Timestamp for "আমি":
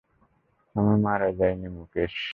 0.75-0.93